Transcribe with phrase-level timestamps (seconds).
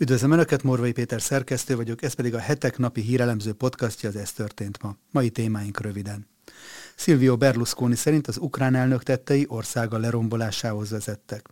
[0.00, 4.32] Üdvözlöm Önöket, Morvai Péter szerkesztő vagyok, ez pedig a hetek napi hírelemző podcastja, az Ez
[4.32, 4.96] történt ma.
[5.10, 6.26] Mai témáink röviden.
[6.96, 11.48] Silvio Berlusconi szerint az ukrán elnök tettei országa lerombolásához vezettek.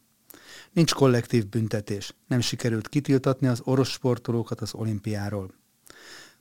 [0.72, 5.54] Nincs kollektív büntetés, nem sikerült kitiltatni az orosz sportolókat az olimpiáról.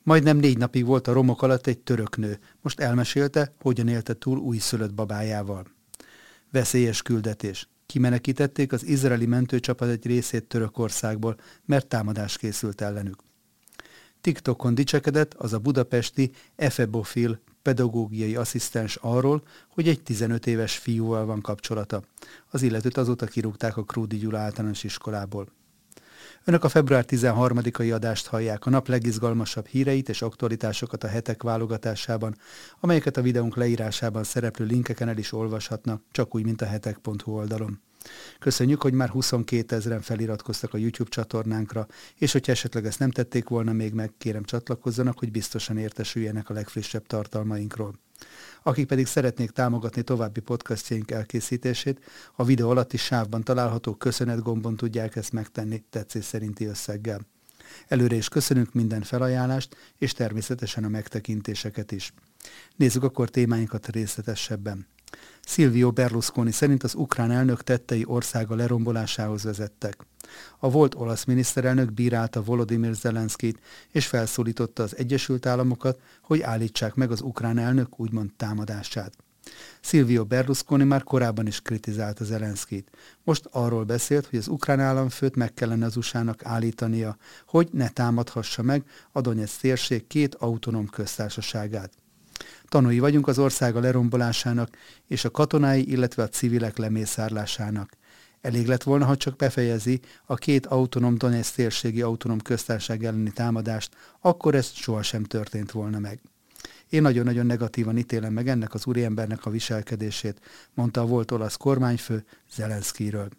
[0.04, 4.38] Majdnem négy napig volt a romok alatt egy török nő, most elmesélte, hogyan élte túl
[4.38, 5.66] újszülött babájával.
[6.52, 7.68] Veszélyes küldetés.
[7.86, 13.24] Kimenekítették az izraeli mentőcsapat egy részét Törökországból, mert támadás készült ellenük.
[14.22, 21.42] TikTokon dicsekedett az a budapesti Efebofil pedagógiai asszisztens arról, hogy egy 15 éves fiúval van
[21.42, 22.04] kapcsolata.
[22.50, 25.48] Az illetőt azóta kirúgták a Krúdi Gyula általános iskolából.
[26.48, 32.36] Önök a február 13-ai adást hallják, a nap legizgalmasabb híreit és aktualitásokat a hetek válogatásában,
[32.80, 37.82] amelyeket a videónk leírásában szereplő linkeken el is olvashatnak, csak úgy, mint a hetek.hu oldalon.
[38.40, 43.48] Köszönjük, hogy már 22 ezeren feliratkoztak a YouTube csatornánkra, és hogyha esetleg ezt nem tették
[43.48, 48.05] volna még meg, kérem csatlakozzanak, hogy biztosan értesüljenek a legfrissebb tartalmainkról.
[48.68, 52.00] Akik pedig szeretnék támogatni további podcastjaink elkészítését,
[52.36, 57.20] a videó alatti sávban található köszönet gombon tudják ezt megtenni tetszés szerinti összeggel.
[57.88, 62.14] Előre is köszönünk minden felajánlást, és természetesen a megtekintéseket is.
[62.76, 64.88] Nézzük akkor témáinkat részletesebben.
[65.46, 70.06] Silvio Berlusconi szerint az ukrán elnök tettei országa lerombolásához vezettek.
[70.60, 73.60] A volt olasz miniszterelnök bírálta Volodymyr Zelenszkit,
[73.92, 79.14] és felszólította az Egyesült Államokat, hogy állítsák meg az ukrán elnök úgymond támadását.
[79.82, 82.90] Silvio Berlusconi már korábban is kritizálta Zelenszkit.
[83.24, 88.62] Most arról beszélt, hogy az ukrán államfőt meg kellene az USA-nak állítania, hogy ne támadhassa
[88.62, 91.92] meg a Donetsz térség két autonóm köztársaságát.
[92.70, 94.70] Tanúi vagyunk az országa lerombolásának
[95.08, 97.98] és a katonái, illetve a civilek lemészárlásának.
[98.42, 103.96] Elég lett volna, ha csak befejezi a két autonóm Donetsz térségi autonóm köztársaság elleni támadást,
[104.20, 106.20] akkor ez sohasem történt volna meg.
[106.90, 110.40] Én nagyon-nagyon negatívan ítélem meg ennek az úriembernek a viselkedését,
[110.74, 113.30] mondta a volt olasz kormányfő Zelenszkiről.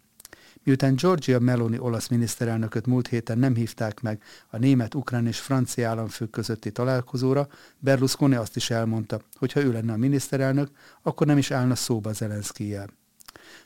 [0.66, 5.88] Miután Giorgia Meloni olasz miniszterelnököt múlt héten nem hívták meg a német, ukrán és francia
[5.88, 10.70] államfők közötti találkozóra, Berlusconi azt is elmondta, hogy ha ő lenne a miniszterelnök,
[11.02, 12.88] akkor nem is állna szóba Zelenszkijel.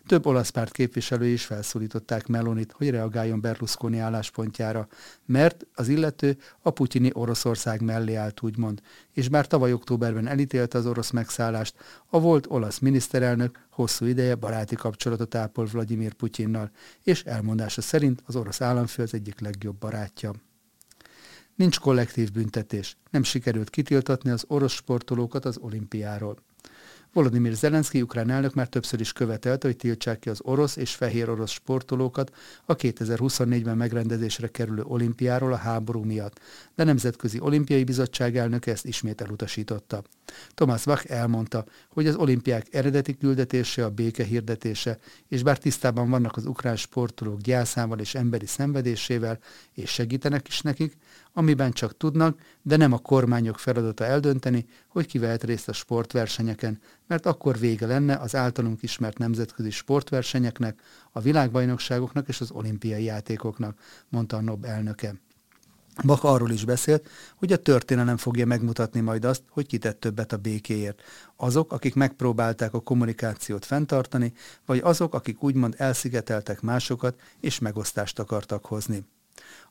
[0.07, 4.89] Több olasz párt képviselői is felszólították Melonit, hogy reagáljon Berlusconi álláspontjára,
[5.27, 8.81] mert az illető a putyini Oroszország mellé állt úgymond,
[9.13, 11.75] és bár tavaly októberben elítélte az orosz megszállást,
[12.07, 16.71] a volt olasz miniszterelnök hosszú ideje baráti kapcsolatot ápol Vladimir Putyinnal,
[17.03, 20.33] és elmondása szerint az orosz államfő az egyik legjobb barátja.
[21.55, 26.37] Nincs kollektív büntetés, nem sikerült kitiltatni az orosz sportolókat az olimpiáról.
[27.13, 31.31] Volodymyr Zelenszky ukrán elnök már többször is követelte, hogy tiltsák ki az orosz és fehér
[31.31, 32.35] orosz sportolókat
[32.65, 36.41] a 2024-ben megrendezésre kerülő olimpiáról a háború miatt,
[36.75, 40.03] de Nemzetközi Olimpiai Bizottság elnöke ezt ismét elutasította.
[40.55, 44.99] Thomas Bach elmondta, hogy az olimpiák eredeti küldetése a béke hirdetése,
[45.29, 49.39] és bár tisztában vannak az ukrán sportolók gyászával és emberi szenvedésével,
[49.73, 50.97] és segítenek is nekik,
[51.33, 56.81] amiben csak tudnak, de nem a kormányok feladata eldönteni, hogy ki vehet részt a sportversenyeken,
[57.07, 60.81] mert akkor vége lenne az általunk ismert nemzetközi sportversenyeknek,
[61.13, 65.15] a világbajnokságoknak és az olimpiai játékoknak, mondta a NOB elnöke.
[66.05, 70.37] Bach arról is beszélt, hogy a történelem fogja megmutatni majd azt, hogy kitett többet a
[70.37, 71.03] békéért.
[71.37, 74.33] Azok, akik megpróbálták a kommunikációt fenntartani,
[74.67, 79.05] vagy azok, akik úgymond elszigeteltek másokat és megosztást akartak hozni.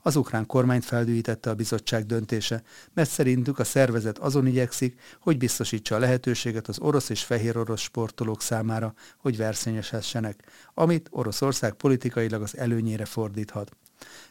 [0.01, 5.95] Az ukrán kormányt feldűítette a bizottság döntése, mert szerintük a szervezet azon igyekszik, hogy biztosítsa
[5.95, 10.43] a lehetőséget az orosz és fehér orosz sportolók számára, hogy versenyeshessenek,
[10.73, 13.71] amit Oroszország politikailag az előnyére fordíthat.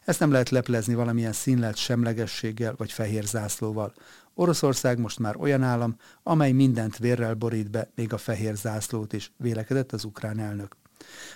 [0.04, 3.94] Ezt nem lehet leplezni valamilyen színlelt semlegességgel vagy fehér zászlóval.
[4.34, 9.32] Oroszország most már olyan állam, amely mindent vérrel borít be, még a fehér zászlót is,
[9.36, 10.76] vélekedett az ukrán elnök.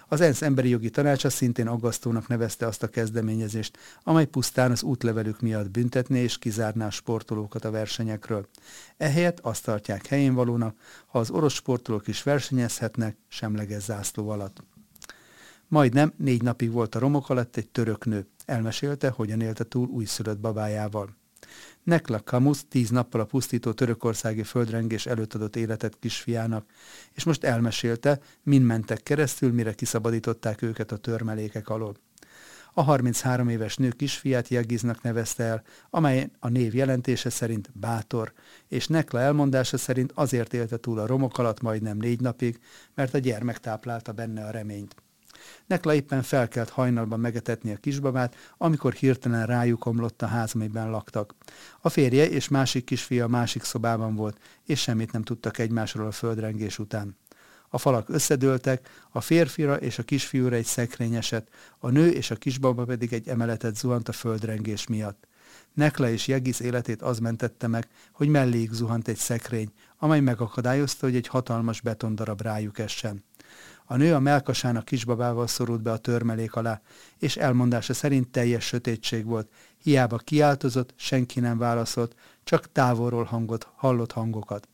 [0.08, 5.40] Az ENSZ emberi jogi tanácsa szintén aggasztónak nevezte azt a kezdeményezést, amely pusztán az útlevelük
[5.40, 8.48] miatt büntetné és kizárná a sportolókat a versenyekről.
[8.96, 10.76] Ehelyett azt tartják helyén valónak,
[11.06, 14.62] ha az orosz sportolók is versenyezhetnek semleges zászló alatt.
[15.68, 18.26] Majdnem négy napig volt a romok alatt egy török nő.
[18.44, 21.21] Elmesélte, hogyan élte túl újszülött babájával.
[21.82, 26.64] Nekla Kamusz tíz nappal a pusztító törökországi földrengés előtt adott életet kisfiának,
[27.12, 31.96] és most elmesélte, min mentek keresztül, mire kiszabadították őket a törmelékek alól.
[32.74, 38.32] A 33 éves nő kisfiát Jegiznak nevezte el, amely a név jelentése szerint bátor,
[38.68, 42.60] és Nekla elmondása szerint azért élte túl a romok alatt majdnem négy napig,
[42.94, 44.94] mert a gyermek táplálta benne a reményt.
[45.66, 51.34] Nekla éppen felkelt hajnalban megetetni a kisbabát, amikor hirtelen rájuk omlott a ház, amiben laktak.
[51.80, 56.78] A férje és másik kisfia másik szobában volt, és semmit nem tudtak egymásról a földrengés
[56.78, 57.16] után.
[57.68, 61.48] A falak összedőltek, a férfira és a kisfiúra egy szekrény esett,
[61.78, 65.26] a nő és a kisbaba pedig egy emeletet zuhant a földrengés miatt.
[65.74, 71.16] Nekla és Jegis életét az mentette meg, hogy melléig zuhant egy szekrény, amely megakadályozta, hogy
[71.16, 73.24] egy hatalmas betondarab rájuk essen.
[73.92, 76.80] A nő a melkasán kisbabával szorult be a törmelék alá,
[77.18, 79.48] és elmondása szerint teljes sötétség volt.
[79.82, 84.68] Hiába kiáltozott, senki nem válaszolt, csak távolról hangot, hallott hangokat.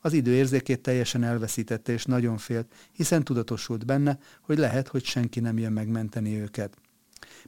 [0.00, 5.40] Az idő érzékét teljesen elveszítette, és nagyon félt, hiszen tudatosult benne, hogy lehet, hogy senki
[5.40, 6.76] nem jön megmenteni őket.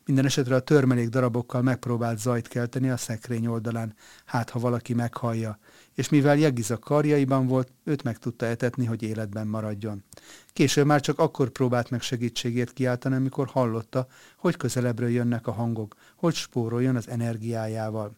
[0.04, 3.94] Minden esetre a törmelék darabokkal megpróbált zajt kelteni a szekrény oldalán,
[4.24, 5.58] hát ha valaki meghallja,
[5.94, 10.04] és mivel Jegiza karjaiban volt, őt meg tudta etetni, hogy életben maradjon.
[10.52, 14.06] Később már csak akkor próbált meg segítségét kiáltani, amikor hallotta,
[14.36, 18.16] hogy közelebbről jönnek a hangok, hogy spóroljon az energiájával.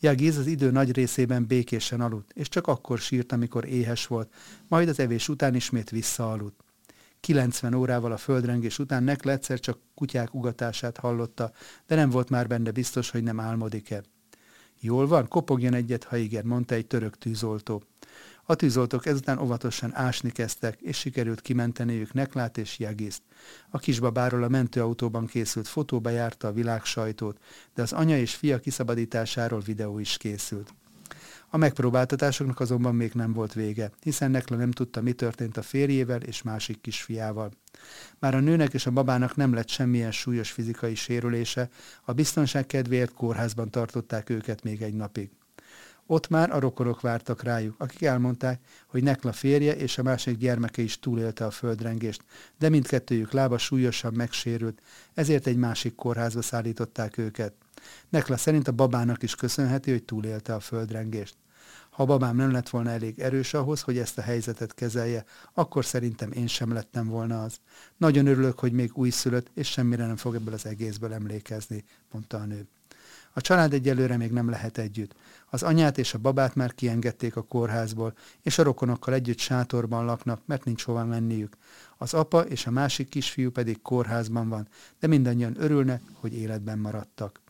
[0.00, 4.32] Jagiz az idő nagy részében békésen aludt, és csak akkor sírt, amikor éhes volt,
[4.68, 6.63] majd az evés után ismét visszaaludt.
[7.24, 11.52] 90 órával a földrengés után Nekle egyszer csak kutyák ugatását hallotta,
[11.86, 14.02] de nem volt már benne biztos, hogy nem álmodik-e.
[14.80, 17.82] Jól van, kopogjon egyet, ha igen, mondta egy török tűzoltó.
[18.44, 23.22] A tűzoltók ezután óvatosan ásni kezdtek, és sikerült kimenteniük Neklát és Jagiszt.
[23.70, 27.38] A kisbabáról a mentőautóban készült fotó bejárta a világ sajtót,
[27.74, 30.74] de az anya és fia kiszabadításáról videó is készült.
[31.54, 36.20] A megpróbáltatásoknak azonban még nem volt vége, hiszen Nekla nem tudta, mi történt a férjével
[36.20, 37.50] és másik kisfiával.
[38.18, 41.68] Már a nőnek és a babának nem lett semmilyen súlyos fizikai sérülése,
[42.04, 45.30] a biztonság kedvéért kórházban tartották őket még egy napig.
[46.06, 50.82] Ott már a rokonok vártak rájuk, akik elmondták, hogy Nekla férje és a másik gyermeke
[50.82, 52.24] is túlélte a földrengést,
[52.58, 54.80] de mindkettőjük lába súlyosan megsérült,
[55.14, 57.63] ezért egy másik kórházba szállították őket.
[58.08, 61.36] Nekla szerint a babának is köszönheti, hogy túlélte a földrengést.
[61.90, 65.84] Ha a babám nem lett volna elég erős ahhoz, hogy ezt a helyzetet kezelje, akkor
[65.84, 67.56] szerintem én sem lettem volna az.
[67.96, 72.44] Nagyon örülök, hogy még újszülött, és semmire nem fog ebből az egészből emlékezni, mondta a
[72.44, 72.66] nő.
[73.36, 75.14] A család egyelőre még nem lehet együtt.
[75.50, 80.40] Az anyát és a babát már kiengedték a kórházból, és a rokonokkal együtt sátorban laknak,
[80.46, 81.56] mert nincs hova menniük.
[81.96, 84.68] Az apa és a másik kisfiú pedig kórházban van,
[85.00, 87.40] de mindannyian örülnek, hogy életben maradtak.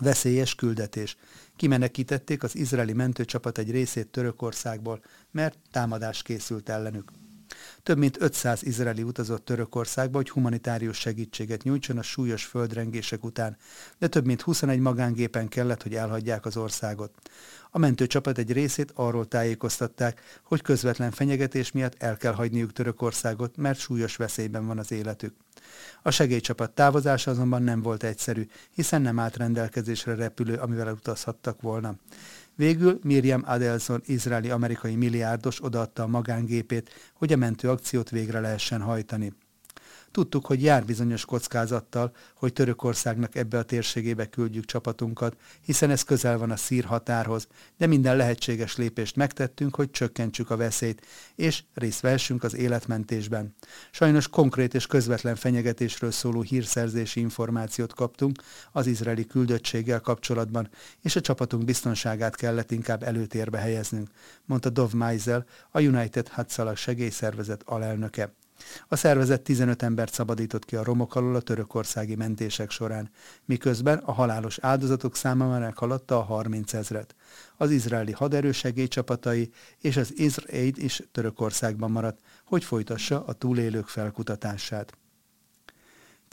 [0.00, 1.16] Veszélyes küldetés.
[1.56, 7.10] Kimenekítették az izraeli mentőcsapat egy részét Törökországból, mert támadás készült ellenük.
[7.82, 13.56] Több mint 500 izraeli utazott Törökországba, hogy humanitárius segítséget nyújtson a súlyos földrengések után,
[13.98, 17.12] de több mint 21 magángépen kellett, hogy elhagyják az országot.
[17.70, 23.78] A mentőcsapat egy részét arról tájékoztatták, hogy közvetlen fenyegetés miatt el kell hagyniuk Törökországot, mert
[23.78, 25.34] súlyos veszélyben van az életük.
[26.02, 31.94] A segélycsapat távozása azonban nem volt egyszerű, hiszen nem állt rendelkezésre repülő, amivel utazhattak volna.
[32.56, 39.32] Végül Miriam Adelson, izraeli-amerikai milliárdos odaadta a magángépét, hogy a mentőakciót végre lehessen hajtani.
[40.14, 46.38] Tudtuk, hogy jár bizonyos kockázattal, hogy Törökországnak ebbe a térségébe küldjük csapatunkat, hiszen ez közel
[46.38, 47.46] van a szír határhoz,
[47.76, 53.54] de minden lehetséges lépést megtettünk, hogy csökkentsük a veszélyt, és részt vehessünk az életmentésben.
[53.90, 60.68] Sajnos konkrét és közvetlen fenyegetésről szóló hírszerzési információt kaptunk az izraeli küldöttséggel kapcsolatban,
[61.02, 64.10] és a csapatunk biztonságát kellett inkább előtérbe helyeznünk,
[64.44, 68.32] mondta Dov Meisel, a United Hatzalag segélyszervezet alelnöke.
[68.88, 73.10] A szervezet 15 embert szabadított ki a romok alól a törökországi mentések során,
[73.44, 77.14] miközben a halálos áldozatok száma már meghaladta a 30 ezret.
[77.56, 84.92] Az izraeli haderő segélycsapatai és az Israel is Törökországban maradt, hogy folytassa a túlélők felkutatását.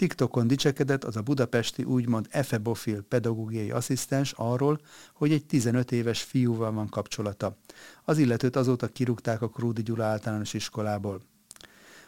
[0.01, 4.81] TikTokon dicsekedett az a budapesti úgymond efebofil pedagógiai asszisztens arról,
[5.13, 7.57] hogy egy 15 éves fiúval van kapcsolata.
[8.03, 11.21] Az illetőt azóta kirúgták a Krúdi Gyula általános iskolából.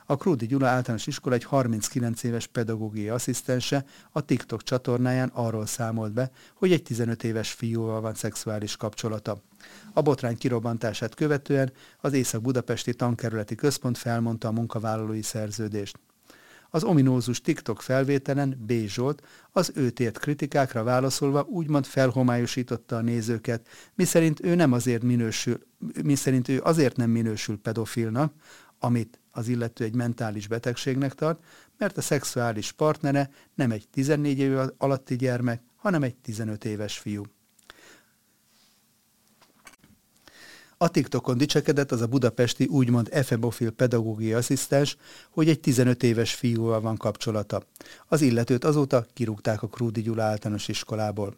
[0.05, 6.13] A Krúdi Gyula általános iskola egy 39 éves pedagógiai asszisztense a TikTok csatornáján arról számolt
[6.13, 9.41] be, hogy egy 15 éves fiúval van szexuális kapcsolata.
[9.93, 15.99] A botrány kirobbantását követően az Észak-Budapesti Tankerületi Központ felmondta a munkavállalói szerződést.
[16.75, 18.71] Az ominózus TikTok felvételen B.
[18.71, 25.59] Zsolt az őt ért kritikákra válaszolva úgymond felhomályosította a nézőket, miszerint ő nem azért minősül,
[26.03, 28.33] miszerint ő azért nem minősül pedofilnak,
[28.83, 31.43] amit az illető egy mentális betegségnek tart,
[31.77, 37.23] mert a szexuális partnere nem egy 14 év alatti gyermek, hanem egy 15 éves fiú.
[40.77, 44.97] A TikTokon dicsekedett az a budapesti úgymond efebofil pedagógiai asszisztens,
[45.29, 47.63] hogy egy 15 éves fiúval van kapcsolata.
[48.07, 51.37] Az illetőt azóta kirúgták a Krúdi Gyula általános iskolából.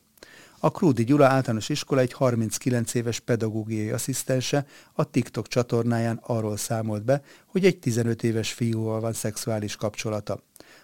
[0.66, 7.04] A Krúdi Gyula általános iskola egy 39 éves pedagógiai asszisztense a TikTok csatornáján arról számolt
[7.04, 10.40] be, hogy egy 15 éves fiúval van szexuális kapcsolata.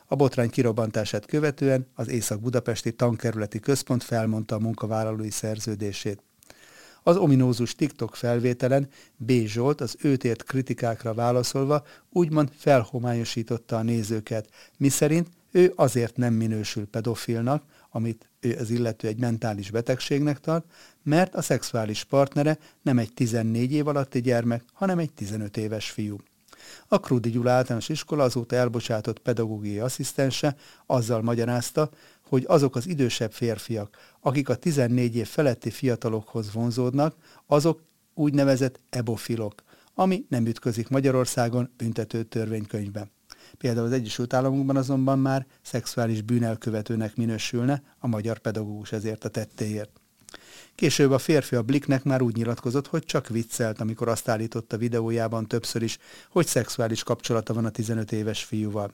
[0.06, 6.22] A botrány kirobbantását követően az Észak-Budapesti Tankerületi Központ felmondta a munkavállalói szerződését.
[7.04, 9.32] Az ominózus TikTok felvételen B.
[9.32, 16.88] Zsolt az őt ért kritikákra válaszolva úgymond felhomályosította a nézőket, miszerint ő azért nem minősül
[16.88, 20.66] pedofilnak, amit az illető egy mentális betegségnek tart,
[21.04, 26.18] mert a szexuális partnere nem egy 14 év alatti gyermek, hanem egy 15 éves fiú.
[26.88, 30.56] A Krudi Gyula általános iskola azóta elbocsátott pedagógiai asszisztense
[30.86, 31.90] azzal magyarázta,
[32.22, 37.82] hogy azok az idősebb férfiak, akik a 14 év feletti fiatalokhoz vonzódnak, azok
[38.14, 43.12] úgynevezett ebofilok, ami nem ütközik Magyarországon büntető törvénykönyvben.
[43.58, 50.02] Például az Egyesült Államokban azonban már szexuális bűnelkövetőnek minősülne a magyar pedagógus ezért a tettéért.
[50.76, 55.48] Később a férfi a Blicknek már úgy nyilatkozott, hogy csak viccelt, amikor azt állította videójában
[55.48, 55.98] többször is,
[56.30, 58.92] hogy szexuális kapcsolata van a 15 éves fiúval.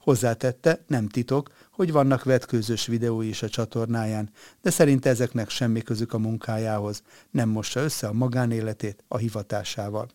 [0.00, 4.30] Hozzátette, nem titok, hogy vannak vetkőzős videói is a csatornáján,
[4.62, 10.08] de szerinte ezeknek semmi közük a munkájához, nem mossa össze a magánéletét a hivatásával.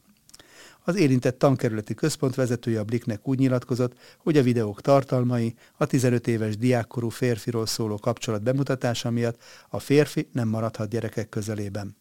[0.83, 6.27] Az érintett tankerületi központ vezetője a Bliknek úgy nyilatkozott, hogy a videók tartalmai a 15
[6.27, 11.99] éves diákkorú férfiról szóló kapcsolat bemutatása miatt a férfi nem maradhat gyerekek közelében.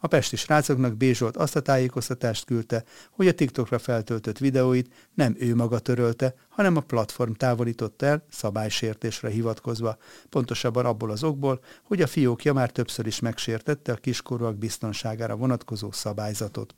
[0.00, 5.54] A pesti srácoknak Bézsolt azt a tájékoztatást küldte, hogy a TikTokra feltöltött videóit nem ő
[5.54, 9.96] maga törölte, hanem a platform távolította el szabálysértésre hivatkozva,
[10.28, 15.92] pontosabban abból az okból, hogy a fiókja már többször is megsértette a kiskorúak biztonságára vonatkozó
[15.92, 16.74] szabályzatot.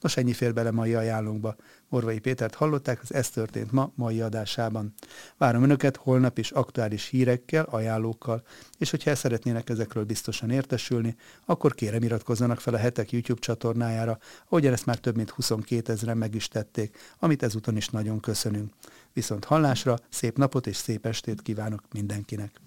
[0.00, 1.56] Nos, ennyi fér bele mai ajánlónkba.
[1.88, 4.94] Morvai Pétert hallották, az Ez történt ma mai adásában.
[5.36, 8.42] Várom Önöket holnap is aktuális hírekkel, ajánlókkal,
[8.78, 14.18] és hogyha el szeretnének ezekről biztosan értesülni, akkor kérem iratkozzanak fel a Hetek YouTube csatornájára,
[14.48, 18.72] ahogyan ezt már több mint 22 ezeren meg is tették, amit ezúton is nagyon köszönünk.
[19.12, 22.63] Viszont hallásra, szép napot és szép estét kívánok mindenkinek!